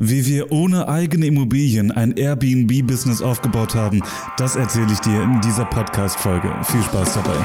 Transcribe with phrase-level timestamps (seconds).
[0.00, 4.00] Wie wir ohne eigene Immobilien ein Airbnb-Business aufgebaut haben,
[4.36, 6.54] das erzähle ich dir in dieser Podcast-Folge.
[6.62, 7.36] Viel Spaß dabei.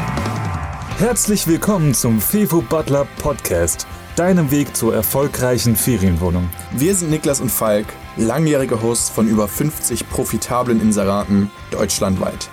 [0.99, 6.47] Herzlich willkommen zum Fevo Butler Podcast, deinem Weg zur erfolgreichen Ferienwohnung.
[6.77, 7.87] Wir sind Niklas und Falk,
[8.17, 12.51] langjährige Hosts von über 50 profitablen Inseraten deutschlandweit.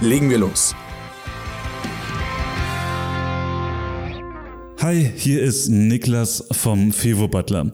[0.00, 0.74] Legen wir los.
[4.80, 7.70] Hi, hier ist Niklas vom Fevo Butler.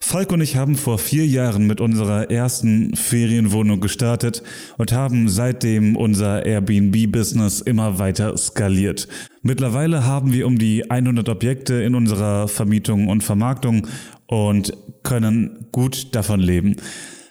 [0.00, 4.42] Falk und ich haben vor vier Jahren mit unserer ersten Ferienwohnung gestartet
[4.78, 9.08] und haben seitdem unser Airbnb-Business immer weiter skaliert.
[9.42, 13.86] Mittlerweile haben wir um die 100 Objekte in unserer Vermietung und Vermarktung
[14.26, 14.72] und
[15.02, 16.76] können gut davon leben.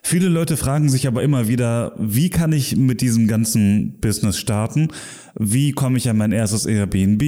[0.03, 4.89] Viele Leute fragen sich aber immer wieder, wie kann ich mit diesem ganzen Business starten?
[5.35, 7.21] Wie komme ich an mein erstes Airbnb?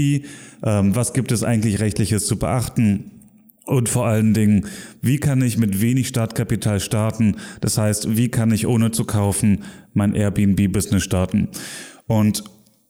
[0.64, 3.19] Ähm, was gibt es eigentlich rechtliches zu beachten?
[3.70, 4.66] Und vor allen Dingen,
[5.00, 7.36] wie kann ich mit wenig Startkapital starten?
[7.62, 11.50] Das heißt, wie kann ich ohne zu kaufen mein Airbnb-Business starten?
[12.08, 12.44] Und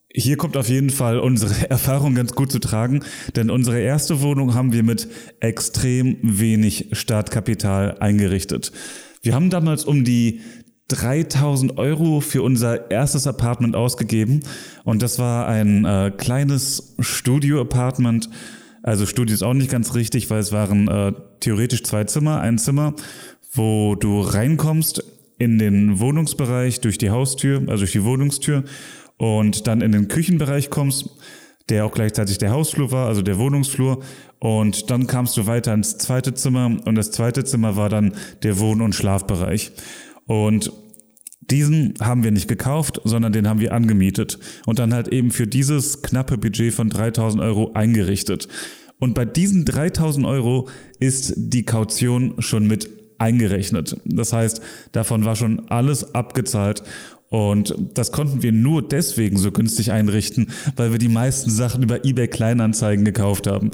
[0.10, 3.02] hier kommt auf jeden Fall unsere Erfahrung ganz gut zu tragen,
[3.36, 5.10] denn unsere erste Wohnung haben wir mit
[5.42, 8.72] extrem wenig Startkapital eingerichtet.
[9.22, 10.40] Wir haben damals um die
[10.88, 14.40] 3000 Euro für unser erstes Apartment ausgegeben
[14.86, 18.30] und das war ein äh, kleines Studio-Apartment.
[18.84, 22.58] Also Studio ist auch nicht ganz richtig, weil es waren äh, theoretisch zwei Zimmer, ein
[22.58, 22.94] Zimmer,
[23.54, 25.04] wo du reinkommst
[25.38, 28.64] in den Wohnungsbereich durch die Haustür, also durch die Wohnungstür
[29.18, 31.10] und dann in den Küchenbereich kommst,
[31.70, 34.00] der auch gleichzeitig der Hausflur war, also der Wohnungsflur
[34.40, 38.60] und dann kamst du weiter ins zweite Zimmer und das zweite Zimmer war dann der
[38.60, 39.72] Wohn- und Schlafbereich.
[40.26, 40.72] Und
[41.52, 45.48] diesen haben wir nicht gekauft, sondern den haben wir angemietet und dann halt eben für
[45.48, 48.48] dieses knappe Budget von 3000 Euro eingerichtet.
[49.00, 50.68] Und bei diesen 3000 Euro
[51.00, 53.98] ist die Kaution schon mit eingerechnet.
[54.06, 54.62] Das heißt,
[54.92, 56.84] davon war schon alles abgezahlt
[57.30, 62.04] und das konnten wir nur deswegen so günstig einrichten, weil wir die meisten Sachen über
[62.04, 63.72] eBay Kleinanzeigen gekauft haben.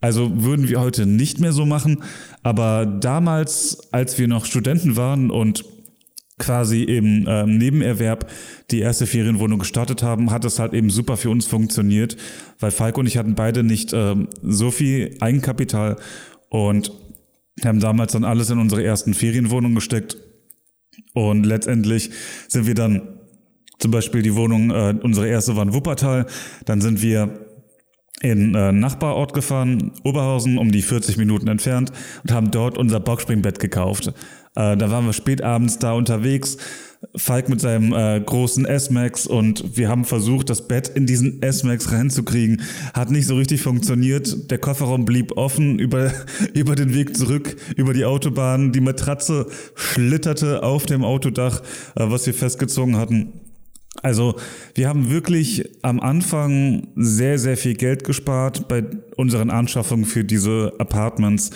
[0.00, 2.02] Also würden wir heute nicht mehr so machen,
[2.42, 5.64] aber damals, als wir noch Studenten waren und
[6.38, 8.30] quasi im ähm, Nebenerwerb
[8.70, 12.16] die erste Ferienwohnung gestartet haben, hat es halt eben super für uns funktioniert,
[12.60, 15.96] weil Falk und ich hatten beide nicht ähm, so viel Eigenkapital
[16.48, 16.92] und
[17.64, 20.16] haben damals dann alles in unsere ersten Ferienwohnung gesteckt
[21.14, 22.10] und letztendlich
[22.48, 23.18] sind wir dann
[23.78, 26.26] zum Beispiel die Wohnung, äh, unsere erste war in Wuppertal,
[26.64, 27.46] dann sind wir
[28.20, 31.92] in äh, Nachbarort gefahren, Oberhausen, um die 40 Minuten entfernt
[32.24, 34.12] und haben dort unser Boxspringbett gekauft.
[34.58, 36.56] Äh, da waren wir spät abends da unterwegs,
[37.14, 41.92] Falk mit seinem äh, großen S-Max und wir haben versucht, das Bett in diesen S-Max
[41.92, 42.62] reinzukriegen.
[42.92, 44.50] Hat nicht so richtig funktioniert.
[44.50, 46.10] Der Kofferraum blieb offen über,
[46.54, 48.72] über den Weg zurück, über die Autobahn.
[48.72, 49.46] Die Matratze
[49.76, 51.60] schlitterte auf dem Autodach,
[51.94, 53.32] äh, was wir festgezogen hatten.
[54.02, 54.34] Also
[54.74, 58.84] wir haben wirklich am Anfang sehr, sehr viel Geld gespart bei
[59.16, 61.50] unseren Anschaffungen für diese Apartments,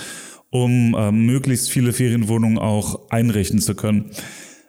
[0.52, 4.10] um äh, möglichst viele Ferienwohnungen auch einrichten zu können.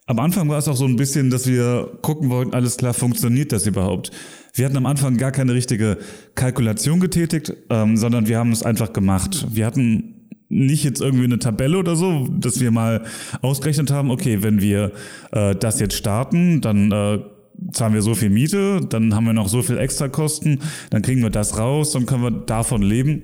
[0.05, 3.51] Am Anfang war es auch so ein bisschen, dass wir gucken wollten, alles klar, funktioniert
[3.51, 4.11] das überhaupt?
[4.53, 5.97] Wir hatten am Anfang gar keine richtige
[6.35, 9.47] Kalkulation getätigt, ähm, sondern wir haben es einfach gemacht.
[9.51, 13.03] Wir hatten nicht jetzt irgendwie eine Tabelle oder so, dass wir mal
[13.41, 14.93] ausgerechnet haben, okay, wenn wir
[15.31, 17.19] äh, das jetzt starten, dann äh,
[17.73, 20.61] zahlen wir so viel Miete, dann haben wir noch so viel Extrakosten,
[20.91, 23.23] dann kriegen wir das raus, dann können wir davon leben.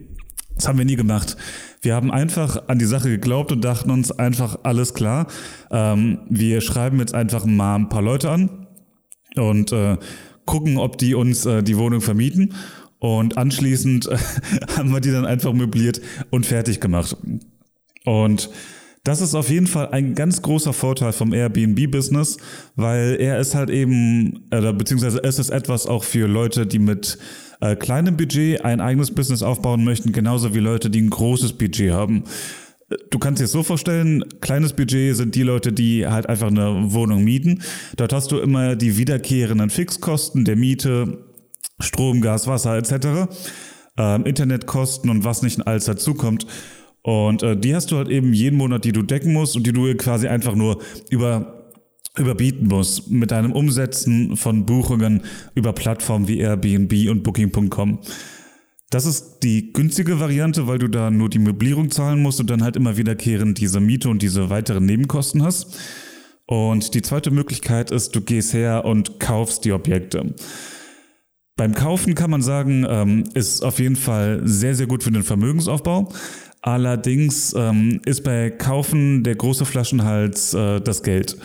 [0.55, 1.37] Das haben wir nie gemacht.
[1.81, 5.27] Wir haben einfach an die Sache geglaubt und dachten uns einfach, alles klar,
[5.71, 8.67] ähm, wir schreiben jetzt einfach mal ein paar Leute an
[9.35, 9.97] und äh,
[10.45, 12.53] gucken, ob die uns äh, die Wohnung vermieten.
[12.99, 14.17] Und anschließend äh,
[14.77, 16.01] haben wir die dann einfach möbliert
[16.31, 17.15] und fertig gemacht.
[18.05, 18.49] Und
[19.03, 22.37] das ist auf jeden Fall ein ganz großer Vorteil vom Airbnb-Business,
[22.75, 27.17] weil er ist halt eben, oder beziehungsweise es ist etwas auch für Leute, die mit
[27.61, 31.91] äh, kleinem Budget ein eigenes Business aufbauen möchten, genauso wie Leute, die ein großes Budget
[31.91, 32.23] haben.
[33.11, 36.91] Du kannst dir das so vorstellen, kleines Budget sind die Leute, die halt einfach eine
[36.91, 37.61] Wohnung mieten.
[37.97, 41.25] Dort hast du immer die wiederkehrenden Fixkosten der Miete,
[41.79, 43.31] Strom, Gas, Wasser etc.,
[43.97, 46.47] ähm, Internetkosten und was nicht alles dazukommt.
[47.03, 49.73] Und äh, die hast du halt eben jeden Monat, die du decken musst und die
[49.73, 51.58] du quasi einfach nur über
[52.17, 55.23] überbieten musst mit deinem Umsetzen von Buchungen
[55.55, 57.99] über Plattformen wie Airbnb und Booking.com.
[58.89, 62.63] Das ist die günstige Variante, weil du da nur die Möblierung zahlen musst und dann
[62.63, 65.77] halt immer wiederkehrend diese Miete und diese weiteren Nebenkosten hast.
[66.47, 70.33] Und die zweite Möglichkeit ist, du gehst her und kaufst die Objekte.
[71.55, 75.21] Beim Kaufen kann man sagen, ähm, ist auf jeden Fall sehr, sehr gut für den
[75.21, 76.11] Vermögensaufbau.
[76.61, 81.37] Allerdings ähm, ist bei Kaufen der große Flaschenhals äh, das Geld.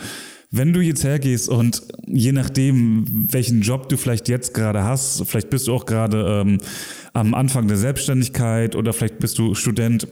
[0.57, 5.49] Wenn du jetzt hergehst und je nachdem, welchen Job du vielleicht jetzt gerade hast, vielleicht
[5.49, 6.59] bist du auch gerade ähm,
[7.11, 10.07] am Anfang der Selbstständigkeit oder vielleicht bist du Student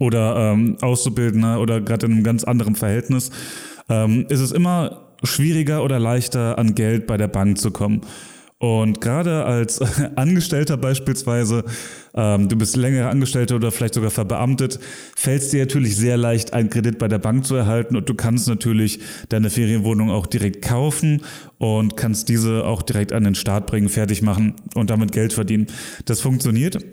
[0.00, 3.30] oder ähm, Auszubildender oder gerade in einem ganz anderen Verhältnis,
[3.88, 8.00] ähm, ist es immer schwieriger oder leichter an Geld bei der Bank zu kommen.
[8.60, 9.80] Und gerade als
[10.16, 11.64] Angestellter beispielsweise,
[12.14, 14.78] ähm, du bist längere Angestellter oder vielleicht sogar verbeamtet,
[15.16, 18.14] fällt es dir natürlich sehr leicht, einen Kredit bei der Bank zu erhalten und du
[18.14, 21.22] kannst natürlich deine Ferienwohnung auch direkt kaufen
[21.56, 25.68] und kannst diese auch direkt an den Start bringen, fertig machen und damit Geld verdienen.
[26.04, 26.84] Das funktioniert.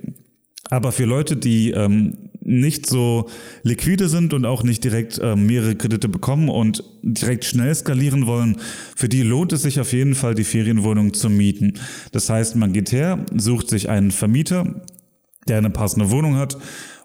[0.70, 3.30] Aber für Leute, die ähm, nicht so
[3.62, 8.58] liquide sind und auch nicht direkt äh, mehrere Kredite bekommen und direkt schnell skalieren wollen,
[8.96, 11.74] für die lohnt es sich auf jeden Fall, die Ferienwohnung zu mieten.
[12.14, 14.82] Das heißt, man geht her, sucht sich einen Vermieter,
[15.48, 16.58] der eine passende Wohnung hat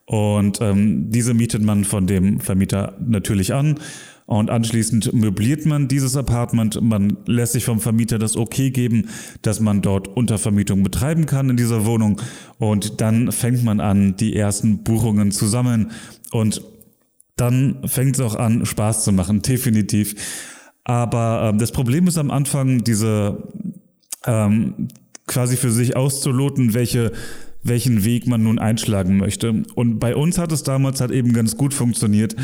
[0.07, 3.79] und ähm, diese mietet man von dem Vermieter natürlich an
[4.27, 6.81] und anschließend möbliert man dieses Apartment.
[6.81, 9.09] Man lässt sich vom Vermieter das Okay geben,
[9.43, 12.21] dass man dort Untervermietung betreiben kann in dieser Wohnung.
[12.59, 15.91] Und dann fängt man an, die ersten Buchungen zu sammeln.
[16.31, 16.63] Und
[17.37, 20.15] dann fängt es auch an, Spaß zu machen, definitiv.
[20.85, 23.49] Aber ähm, das Problem ist am Anfang, diese
[24.27, 24.89] ähm,
[25.27, 27.13] quasi für sich auszuloten, welche
[27.63, 29.63] welchen Weg man nun einschlagen möchte.
[29.75, 32.35] Und bei uns hat es damals halt eben ganz gut funktioniert,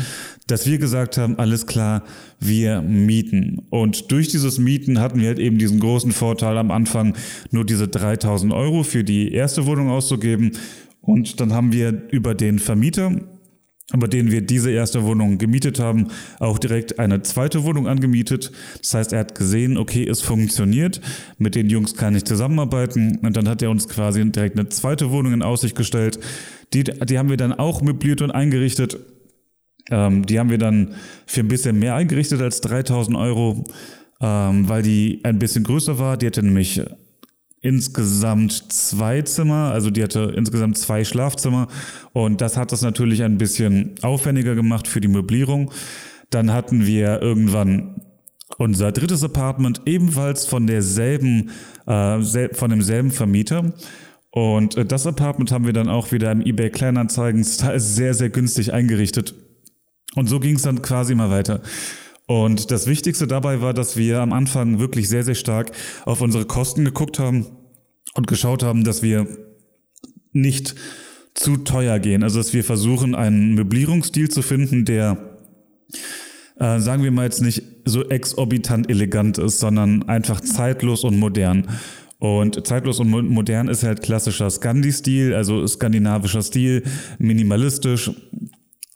[0.47, 2.03] dass wir gesagt haben, alles klar,
[2.39, 3.61] wir mieten.
[3.69, 7.15] Und durch dieses Mieten hatten wir halt eben diesen großen Vorteil am Anfang,
[7.51, 10.51] nur diese 3000 Euro für die erste Wohnung auszugeben.
[11.01, 13.11] Und dann haben wir über den Vermieter
[13.93, 16.07] über den wir diese erste Wohnung gemietet haben,
[16.39, 18.51] auch direkt eine zweite Wohnung angemietet.
[18.79, 21.01] Das heißt, er hat gesehen, okay, es funktioniert,
[21.37, 25.11] mit den Jungs kann ich zusammenarbeiten und dann hat er uns quasi direkt eine zweite
[25.11, 26.19] Wohnung in Aussicht gestellt.
[26.73, 28.99] Die, die haben wir dann auch möbliert und eingerichtet.
[29.89, 30.93] Ähm, die haben wir dann
[31.25, 33.63] für ein bisschen mehr eingerichtet als 3000 Euro,
[34.21, 36.15] ähm, weil die ein bisschen größer war.
[36.15, 36.79] Die hatte nämlich
[37.61, 41.67] insgesamt zwei Zimmer, also die hatte insgesamt zwei Schlafzimmer
[42.13, 45.71] und das hat das natürlich ein bisschen aufwendiger gemacht für die Möblierung.
[46.29, 48.01] Dann hatten wir irgendwann
[48.57, 51.51] unser drittes Apartment ebenfalls von derselben,
[51.85, 53.73] äh, von demselben Vermieter.
[54.31, 58.73] Und äh, das Apartment haben wir dann auch wieder im eBay Kleinanzeigen sehr, sehr günstig
[58.73, 59.33] eingerichtet.
[60.15, 61.61] Und so ging es dann quasi mal weiter.
[62.29, 65.71] Und das Wichtigste dabei war, dass wir am Anfang wirklich sehr, sehr stark
[66.05, 67.47] auf unsere Kosten geguckt haben
[68.13, 69.25] und geschaut haben, dass wir
[70.31, 70.75] nicht
[71.33, 72.21] zu teuer gehen.
[72.21, 75.17] Also dass wir versuchen, einen Möblierungsstil zu finden, der,
[76.59, 81.67] äh, sagen wir mal jetzt nicht so exorbitant elegant ist, sondern einfach zeitlos und modern.
[82.19, 86.83] Und zeitlos und modern ist halt klassischer Scandi-Stil, also skandinavischer Stil,
[87.17, 88.11] minimalistisch,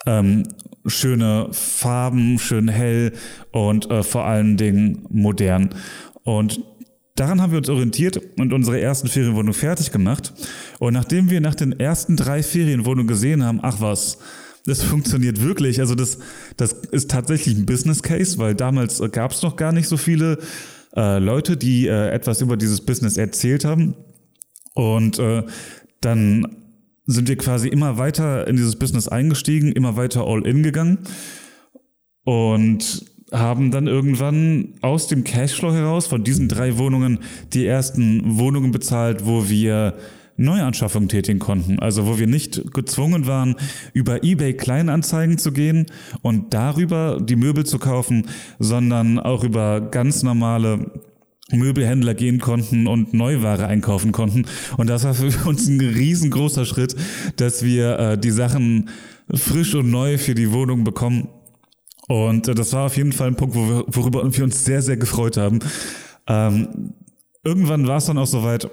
[0.06, 0.44] ähm,
[0.86, 3.14] schöne Farben, schön hell
[3.52, 5.70] und äh, vor allen Dingen modern.
[6.24, 6.62] Und
[7.16, 10.34] daran haben wir uns orientiert und unsere ersten Ferienwohnungen fertig gemacht.
[10.80, 14.18] Und nachdem wir nach den ersten drei Ferienwohnungen gesehen haben, ach was,
[14.66, 15.80] das funktioniert wirklich.
[15.80, 16.20] Also das,
[16.58, 20.40] das ist tatsächlich ein Business Case, weil damals gab es noch gar nicht so viele
[20.96, 23.96] äh, Leute, die äh, etwas über dieses Business erzählt haben.
[24.74, 25.44] Und äh,
[26.02, 26.63] dann
[27.06, 31.00] sind wir quasi immer weiter in dieses Business eingestiegen, immer weiter all in gegangen
[32.24, 37.20] und haben dann irgendwann aus dem Cashflow heraus von diesen drei Wohnungen
[37.54, 39.96] die ersten Wohnungen bezahlt, wo wir
[40.38, 41.80] Neuanschaffungen tätigen konnten.
[41.80, 43.56] Also wo wir nicht gezwungen waren,
[43.94, 45.86] über eBay Kleinanzeigen zu gehen
[46.22, 48.28] und darüber die Möbel zu kaufen,
[48.60, 50.92] sondern auch über ganz normale
[51.54, 54.46] Möbelhändler gehen konnten und Neuware einkaufen konnten.
[54.78, 56.96] Und das war für uns ein riesengroßer Schritt,
[57.38, 58.90] dass wir äh, die Sachen
[59.34, 61.30] frisch und neu für die Wohnung bekommen.
[62.08, 64.82] Und äh, das war auf jeden Fall ein Punkt, wo wir, worüber wir uns sehr,
[64.82, 65.60] sehr gefreut haben.
[66.28, 66.94] Ähm,
[67.44, 68.70] irgendwann war es dann auch soweit,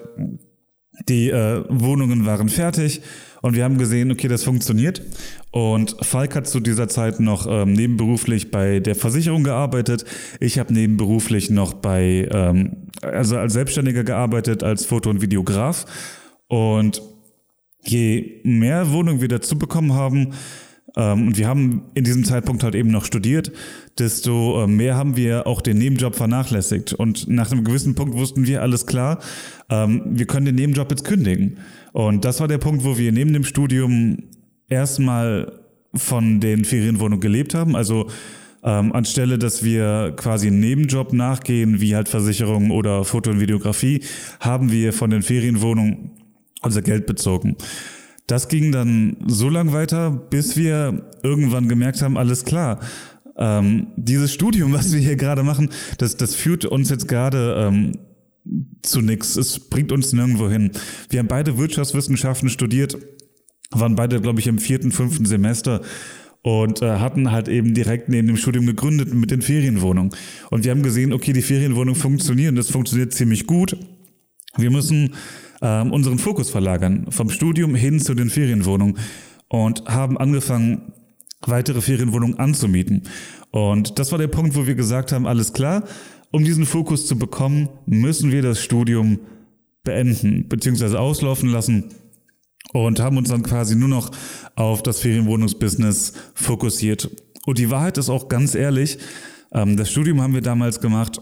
[1.08, 3.02] die äh, Wohnungen waren fertig
[3.42, 5.02] und wir haben gesehen, okay, das funktioniert.
[5.50, 10.04] Und Falk hat zu dieser Zeit noch ähm, nebenberuflich bei der Versicherung gearbeitet.
[10.40, 15.86] Ich habe nebenberuflich noch bei, ähm, also als Selbstständiger gearbeitet, als Foto- und Videograf.
[16.48, 17.02] Und
[17.82, 20.34] je mehr Wohnungen wir dazu bekommen haben,
[20.94, 23.52] und wir haben in diesem Zeitpunkt halt eben noch studiert,
[23.98, 26.92] desto äh, mehr haben wir auch den Nebenjob vernachlässigt.
[26.92, 29.20] Und nach einem gewissen Punkt wussten wir, alles klar,
[29.68, 31.58] ähm, wir können den Nebenjob jetzt kündigen.
[31.92, 34.18] Und das war der Punkt, wo wir neben dem Studium
[34.68, 35.52] erstmal
[35.94, 37.76] von den Ferienwohnungen gelebt haben.
[37.76, 38.08] Also
[38.62, 44.02] ähm, anstelle, dass wir quasi einen Nebenjob nachgehen, wie halt Versicherung oder Foto- und Videografie,
[44.38, 46.10] haben wir von den Ferienwohnungen
[46.62, 47.56] unser Geld bezogen.
[48.30, 52.78] Das ging dann so lang weiter, bis wir irgendwann gemerkt haben, alles klar,
[53.36, 57.92] ähm, dieses Studium, was wir hier gerade machen, das, das führt uns jetzt gerade ähm,
[58.82, 59.36] zu nichts.
[59.36, 60.70] Es bringt uns nirgendwo hin.
[61.08, 62.96] Wir haben beide Wirtschaftswissenschaften studiert,
[63.70, 65.82] waren beide, glaube ich, im vierten, fünften Semester
[66.42, 70.12] und äh, hatten halt eben direkt neben dem Studium gegründet mit den Ferienwohnungen.
[70.50, 73.76] Und wir haben gesehen, okay, die Ferienwohnungen funktionieren, das funktioniert ziemlich gut.
[74.56, 75.14] Wir müssen
[75.62, 78.98] ähm, unseren Fokus verlagern vom Studium hin zu den Ferienwohnungen
[79.48, 80.92] und haben angefangen,
[81.46, 83.02] weitere Ferienwohnungen anzumieten.
[83.50, 85.84] Und das war der Punkt, wo wir gesagt haben, alles klar,
[86.30, 89.18] um diesen Fokus zu bekommen, müssen wir das Studium
[89.82, 90.96] beenden bzw.
[90.96, 91.84] auslaufen lassen
[92.72, 94.10] und haben uns dann quasi nur noch
[94.54, 97.10] auf das Ferienwohnungsbusiness fokussiert.
[97.46, 98.98] Und die Wahrheit ist auch ganz ehrlich,
[99.52, 101.20] ähm, das Studium haben wir damals gemacht,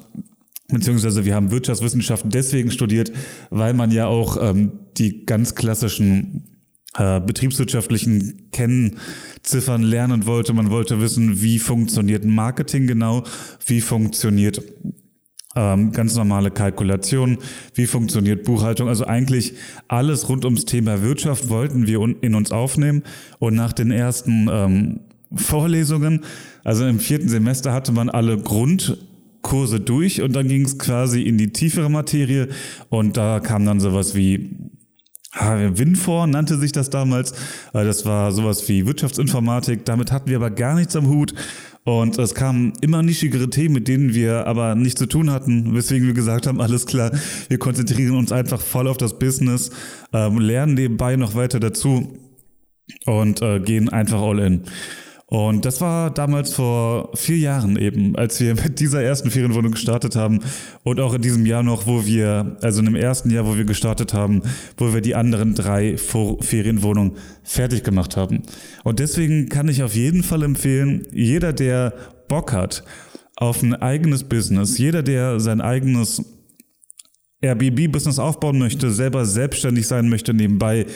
[0.69, 3.13] beziehungsweise wir haben Wirtschaftswissenschaften deswegen studiert,
[3.51, 6.59] weil man ja auch ähm, die ganz klassischen
[6.97, 10.53] äh, betriebswirtschaftlichen Kennziffern lernen wollte.
[10.53, 13.25] Man wollte wissen, wie funktioniert Marketing genau,
[13.67, 14.63] wie funktioniert
[15.57, 17.39] ähm, ganz normale Kalkulation,
[17.75, 18.89] wie funktioniert Buchhaltung.
[18.89, 19.55] Also eigentlich
[19.89, 23.03] alles rund ums Thema Wirtschaft wollten wir in uns aufnehmen.
[23.39, 25.01] Und nach den ersten ähm,
[25.35, 26.25] Vorlesungen,
[26.65, 28.39] also im vierten Semester hatte man alle
[29.43, 32.49] Grundkurse durch und dann ging es quasi in die tiefere Materie
[32.91, 34.51] und da kam dann sowas wie
[35.41, 37.33] Winfor nannte sich das damals.
[37.73, 39.85] Äh, das war sowas wie Wirtschaftsinformatik.
[39.85, 41.35] Damit hatten wir aber gar nichts am Hut.
[41.85, 46.07] Und es kamen immer nischigere Themen, mit denen wir aber nichts zu tun hatten, weswegen
[46.07, 47.13] wir gesagt haben, alles klar,
[47.49, 49.71] wir konzentrieren uns einfach voll auf das Business,
[50.13, 52.19] ähm, lernen nebenbei noch weiter dazu
[53.05, 54.63] und äh, gehen einfach all in.
[55.31, 60.17] Und das war damals vor vier Jahren eben, als wir mit dieser ersten Ferienwohnung gestartet
[60.17, 60.41] haben
[60.85, 63.67] und auch in diesem Jahr noch, wo wir, also in dem ersten Jahr, wo wir
[63.67, 64.41] gestartet haben,
[64.79, 68.43] wo wir die anderen drei Ferienwohnungen fertig gemacht haben.
[68.85, 71.93] Und deswegen kann ich auf jeden Fall empfehlen, jeder, der
[72.29, 72.83] Bock hat
[73.37, 76.23] auf ein eigenes Business, jeder, der sein eigenes
[77.43, 80.87] Airbnb-Business aufbauen möchte, selber selbstständig sein möchte nebenbei,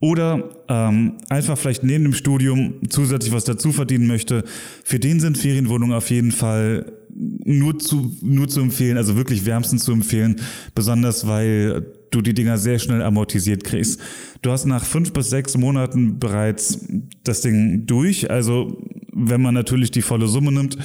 [0.00, 4.44] oder ähm, einfach vielleicht neben dem Studium zusätzlich was dazu verdienen möchte.
[4.82, 9.84] Für den sind Ferienwohnungen auf jeden Fall nur zu, nur zu empfehlen, also wirklich wärmstens
[9.84, 10.40] zu empfehlen,
[10.74, 14.00] besonders weil du die Dinger sehr schnell amortisiert kriegst.
[14.42, 16.86] Du hast nach fünf bis sechs Monaten bereits
[17.24, 20.78] das Ding durch, also wenn man natürlich die volle Summe nimmt,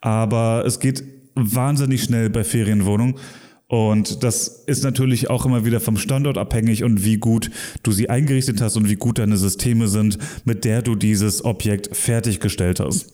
[0.00, 1.02] aber es geht
[1.34, 3.14] wahnsinnig schnell bei Ferienwohnungen.
[3.68, 7.50] Und das ist natürlich auch immer wieder vom Standort abhängig und wie gut
[7.82, 11.94] du sie eingerichtet hast und wie gut deine Systeme sind, mit der du dieses Objekt
[11.94, 13.12] fertiggestellt hast.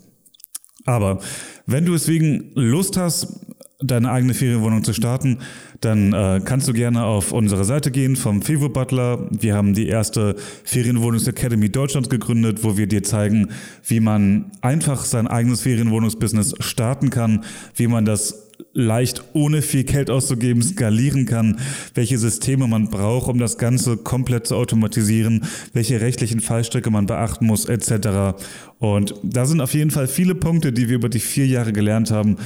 [0.85, 1.19] Aber
[1.67, 3.41] wenn du deswegen Lust hast,
[3.81, 5.39] deine eigene Ferienwohnung zu starten,
[5.81, 9.27] dann äh, kannst du gerne auf unsere Seite gehen vom Fevo Butler.
[9.31, 13.51] Wir haben die erste Ferienwohnungsacademy Deutschlands gegründet, wo wir dir zeigen,
[13.87, 17.45] wie man einfach sein eigenes Ferienwohnungsbusiness starten kann,
[17.75, 18.44] wie man das
[18.75, 21.61] leicht ohne viel Geld auszugeben skalieren kann,
[21.95, 27.47] welche Systeme man braucht, um das Ganze komplett zu automatisieren, welche rechtlichen Fallstricke man beachten
[27.47, 28.37] muss, etc.
[28.79, 32.11] Und da sind auf jeden Fall viele Punkte, die wir über die vier Jahre gelernt
[32.11, 32.37] haben,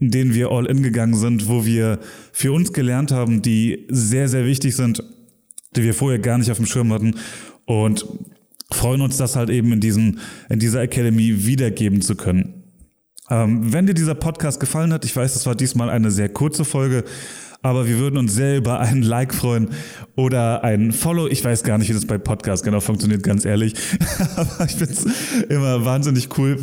[0.00, 2.00] in denen wir all in gegangen sind, wo wir
[2.32, 5.02] für uns gelernt haben, die sehr, sehr wichtig sind,
[5.74, 7.14] die wir vorher gar nicht auf dem Schirm hatten
[7.64, 8.04] und
[8.70, 12.65] freuen uns, das halt eben in, diesen, in dieser Academy wiedergeben zu können.
[13.30, 16.64] Ähm, wenn dir dieser Podcast gefallen hat, ich weiß, das war diesmal eine sehr kurze
[16.64, 17.04] Folge,
[17.62, 19.70] aber wir würden uns sehr über einen Like freuen
[20.14, 21.26] oder ein Follow.
[21.26, 23.74] Ich weiß gar nicht, wie das bei Podcasts genau funktioniert, ganz ehrlich.
[24.36, 25.04] aber ich finde es
[25.48, 26.58] immer wahnsinnig cool,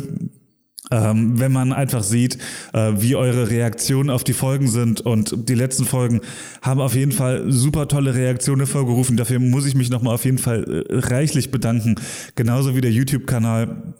[0.90, 2.38] ähm, wenn man einfach sieht,
[2.72, 5.02] äh, wie eure Reaktionen auf die Folgen sind.
[5.02, 6.20] Und die letzten Folgen
[6.62, 9.16] haben auf jeden Fall super tolle Reaktionen hervorgerufen.
[9.16, 11.96] Dafür muss ich mich nochmal auf jeden Fall äh, reichlich bedanken.
[12.34, 13.94] Genauso wie der YouTube-Kanal.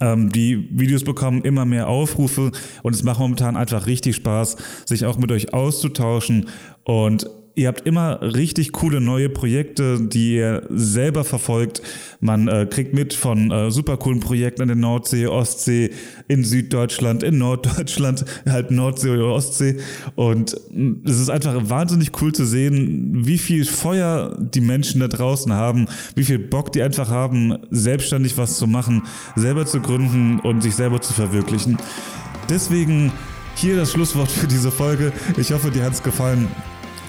[0.00, 5.06] Ähm, die Videos bekommen immer mehr Aufrufe und es macht momentan einfach richtig Spaß, sich
[5.06, 6.48] auch mit euch auszutauschen
[6.84, 11.80] und Ihr habt immer richtig coole neue Projekte, die ihr selber verfolgt.
[12.20, 15.90] Man äh, kriegt mit von äh, super coolen Projekten in der Nordsee, Ostsee,
[16.28, 19.78] in Süddeutschland, in Norddeutschland, halt Nordsee oder Ostsee.
[20.16, 25.08] Und mm, es ist einfach wahnsinnig cool zu sehen, wie viel Feuer die Menschen da
[25.08, 30.40] draußen haben, wie viel Bock die einfach haben, selbstständig was zu machen, selber zu gründen
[30.40, 31.78] und sich selber zu verwirklichen.
[32.50, 33.12] Deswegen
[33.54, 35.10] hier das Schlusswort für diese Folge.
[35.38, 36.48] Ich hoffe, dir hat es gefallen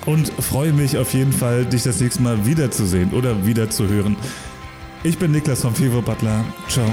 [0.08, 4.16] und freue mich auf jeden Fall, dich das nächste Mal wiederzusehen oder wiederzuhören.
[5.04, 6.44] Ich bin Niklas vom Fever Butler.
[6.68, 6.90] Ciao.